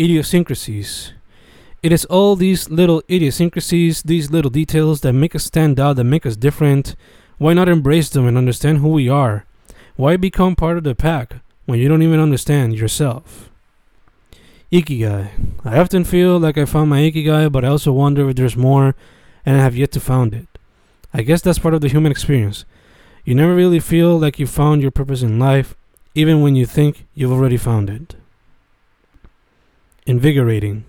[0.00, 1.12] idiosyncrasies.
[1.82, 6.04] It is all these little idiosyncrasies, these little details that make us stand out, that
[6.04, 6.96] make us different.
[7.38, 9.44] Why not embrace them and understand who we are?
[9.96, 11.36] Why become part of the pack
[11.66, 13.50] when you don't even understand yourself?
[14.72, 15.28] Ikigai.
[15.64, 18.94] I often feel like I found my Ikigai, but I also wonder if there's more
[19.44, 20.46] and I have yet to found it.
[21.12, 22.64] I guess that's part of the human experience.
[23.24, 25.74] You never really feel like you found your purpose in life,
[26.14, 28.14] even when you think you've already found it.
[30.10, 30.86] Invigorating.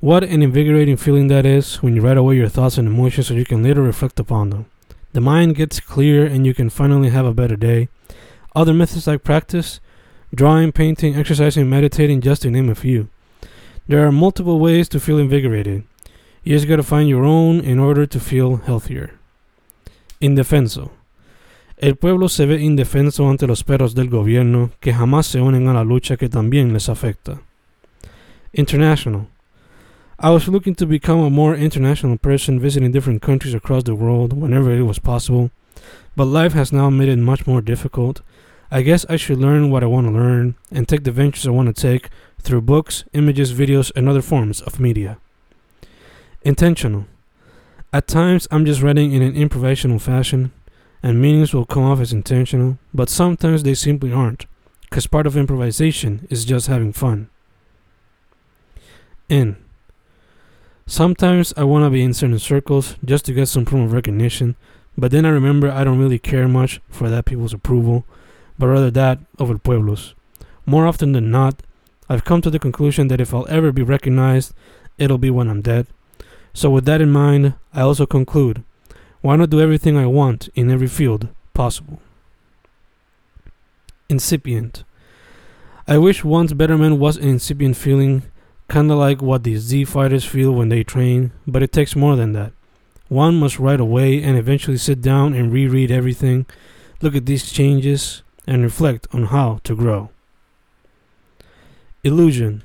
[0.00, 3.34] What an invigorating feeling that is when you write away your thoughts and emotions so
[3.34, 4.66] you can later reflect upon them.
[5.12, 7.88] The mind gets clear and you can finally have a better day.
[8.56, 9.78] Other methods like practice,
[10.34, 13.08] drawing, painting, exercising, meditating, just to name a few.
[13.86, 15.84] There are multiple ways to feel invigorated.
[16.42, 19.14] You just gotta find your own in order to feel healthier.
[20.20, 20.90] Indefenso.
[21.78, 25.72] El pueblo se ve indefenso ante los perros del gobierno que jamás se unen a
[25.72, 27.42] la lucha que también les afecta.
[28.52, 29.28] International.
[30.18, 34.32] I was looking to become a more international person, visiting different countries across the world
[34.32, 35.52] whenever it was possible,
[36.16, 38.22] but life has now made it much more difficult.
[38.68, 41.50] I guess I should learn what I want to learn and take the ventures I
[41.50, 42.10] want to take
[42.42, 45.18] through books, images, videos, and other forms of media.
[46.42, 47.06] Intentional.
[47.92, 50.50] At times, I'm just writing in an improvisational fashion,
[51.04, 54.46] and meanings will come off as intentional, but sometimes they simply aren't,
[54.82, 57.30] because part of improvisation is just having fun.
[59.30, 59.56] In.
[60.86, 64.56] Sometimes I want to be in certain circles just to get some form of recognition,
[64.98, 68.04] but then I remember I don't really care much for that people's approval,
[68.58, 70.16] but rather that of el pueblo's.
[70.66, 71.62] More often than not,
[72.08, 74.52] I've come to the conclusion that if I'll ever be recognized,
[74.98, 75.86] it'll be when I'm dead.
[76.52, 78.64] So, with that in mind, I also conclude
[79.20, 82.00] why not do everything I want in every field possible?
[84.08, 84.82] Incipient.
[85.86, 88.24] I wish one's betterment was an incipient feeling
[88.70, 92.34] Kinda like what the Z fighters feel when they train, but it takes more than
[92.34, 92.52] that.
[93.08, 96.46] One must write away and eventually sit down and reread everything,
[97.02, 100.10] look at these changes, and reflect on how to grow.
[102.04, 102.62] Illusion.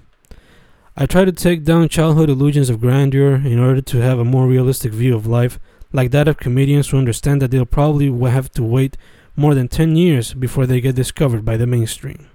[0.95, 4.45] I try to take down childhood illusions of grandeur in order to have a more
[4.45, 5.57] realistic view of life,
[5.91, 8.95] like that of comedians who understand that they'll probably have to wait
[9.35, 12.27] more than 10 years before they get discovered by the mainstream.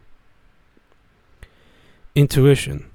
[2.16, 2.89] Intuition.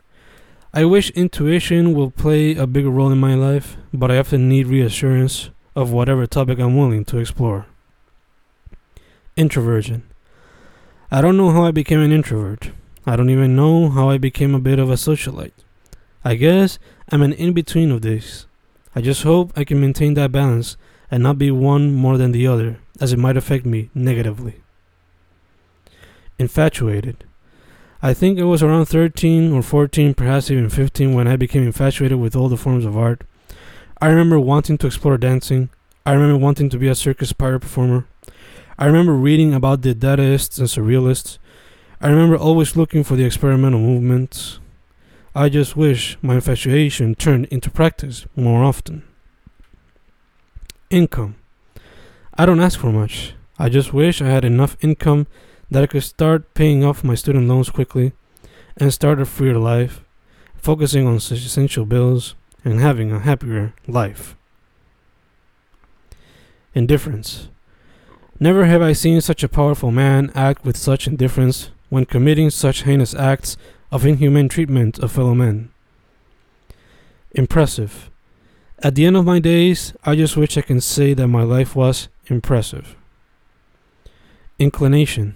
[0.78, 4.68] I wish intuition will play a bigger role in my life, but I often need
[4.68, 7.66] reassurance of whatever topic I'm willing to explore.
[9.38, 10.04] Introversion.
[11.10, 12.72] I don't know how I became an introvert.
[13.06, 15.54] I don't even know how I became a bit of a socialite.
[16.26, 16.78] I guess
[17.10, 18.46] I'm an in between of these.
[18.94, 20.76] I just hope I can maintain that balance
[21.10, 24.62] and not be one more than the other, as it might affect me negatively.
[26.38, 27.24] Infatuated.
[28.02, 32.20] I think it was around 13 or 14, perhaps even 15, when I became infatuated
[32.20, 33.24] with all the forms of art.
[34.02, 35.70] I remember wanting to explore dancing.
[36.06, 38.06] I remember wanting to be a circus pirate performer.
[38.78, 41.38] I remember reading about the Dadaists and Surrealists.
[42.02, 44.60] I remember always looking for the experimental movements.
[45.34, 49.04] I just wish my infatuation turned into practice more often.
[50.90, 51.36] Income.
[52.38, 53.34] I don't ask for much.
[53.58, 55.28] I just wish I had enough income
[55.76, 58.14] that I could start paying off my student loans quickly
[58.78, 60.06] and start a freer life,
[60.56, 64.38] focusing on essential bills and having a happier life.
[66.74, 67.50] Indifference.
[68.40, 72.84] Never have I seen such a powerful man act with such indifference when committing such
[72.84, 73.58] heinous acts
[73.92, 75.72] of inhuman treatment of fellow men.
[77.32, 78.10] Impressive.
[78.80, 81.76] At the end of my days, I just wish I can say that my life
[81.76, 82.96] was impressive.
[84.58, 85.36] Inclination.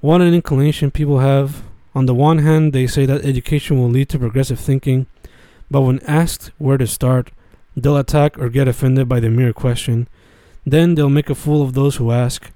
[0.00, 1.62] What an inclination people have.
[1.94, 5.06] On the one hand, they say that education will lead to progressive thinking,
[5.70, 7.30] but when asked where to start,
[7.74, 10.06] they'll attack or get offended by the mere question.
[10.66, 12.50] Then they'll make a fool of those who ask.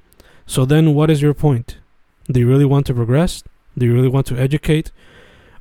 [0.46, 1.78] So then, what is your point?
[2.30, 3.42] Do you really want to progress?
[3.78, 4.92] Do you really want to educate?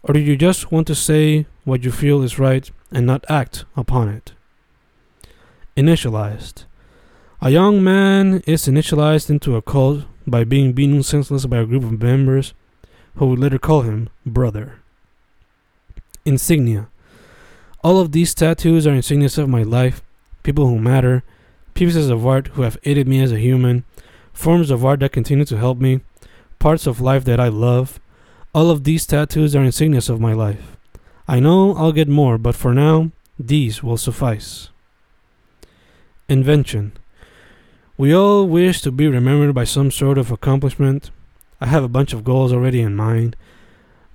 [0.04, 3.64] Or do you just want to say what you feel is right and not act
[3.78, 4.34] upon it?
[5.78, 6.66] Initialized.
[7.42, 11.84] A young man is initialized into a cult by being beaten senseless by a group
[11.84, 12.54] of members
[13.16, 14.80] who would later call him brother.
[16.26, 16.88] Insignia.
[17.84, 20.02] All of these tattoos are insignias of my life,
[20.44, 21.24] people who matter,
[21.74, 23.84] pieces of art who have aided me as a human,
[24.34, 26.02] forms of art that continue to help me,
[26.60, 28.00] parts of life that I love.
[28.54, 30.76] All of these tattoos are insignias of my life.
[31.28, 34.70] I know I'll get more, but for now, these will suffice.
[36.28, 36.92] Invention.
[38.00, 41.12] We all wish to be remembered by some sort of accomplishment.
[41.60, 43.36] I have a bunch of goals already in mind,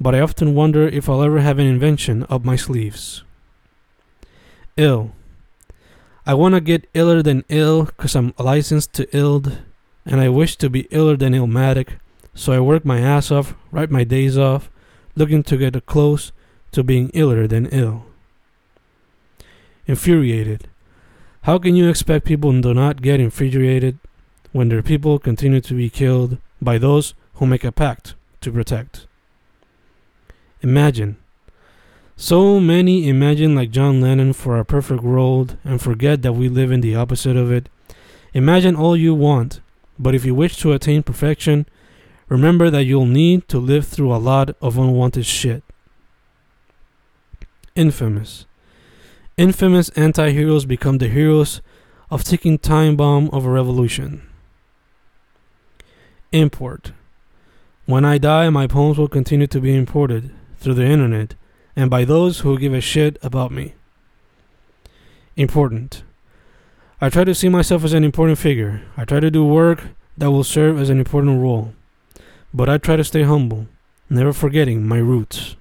[0.00, 3.24] but I often wonder if I'll ever have an invention up my sleeves.
[4.78, 5.12] Ill.
[6.24, 9.44] I want to get iller than ill because I'm licensed to ill,
[10.06, 11.98] and I wish to be iller than illmatic,
[12.34, 14.70] so I work my ass off, write my days off,
[15.14, 16.32] looking to get close
[16.72, 18.06] to being iller than ill.
[19.86, 20.70] Infuriated.
[21.44, 23.98] How can you expect people to not get infuriated
[24.52, 29.06] when their people continue to be killed by those who make a pact to protect?
[30.62, 31.18] Imagine.
[32.16, 36.72] So many imagine like John Lennon for a perfect world and forget that we live
[36.72, 37.68] in the opposite of it.
[38.32, 39.60] Imagine all you want,
[39.98, 41.66] but if you wish to attain perfection,
[42.30, 45.62] remember that you'll need to live through a lot of unwanted shit.
[47.76, 48.46] Infamous.
[49.36, 51.60] Infamous anti heroes become the heroes
[52.08, 54.22] of ticking time bomb of a revolution.
[56.30, 56.92] Import.
[57.84, 61.34] When I die, my poems will continue to be imported through the internet
[61.74, 63.74] and by those who give a shit about me.
[65.36, 66.04] Important.
[67.00, 68.82] I try to see myself as an important figure.
[68.96, 69.82] I try to do work
[70.16, 71.74] that will serve as an important role.
[72.52, 73.66] But I try to stay humble,
[74.08, 75.56] never forgetting my roots.